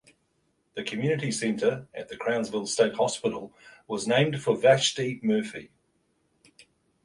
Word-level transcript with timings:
The 0.73 0.81
community 0.83 1.31
center 1.31 1.87
at 1.93 2.09
the 2.09 2.17
Crownsville 2.17 2.67
State 2.67 2.95
Hospital 2.95 3.53
was 3.87 4.07
named 4.07 4.41
for 4.41 4.57
Vashti 4.57 5.19
Murphy. 5.21 5.69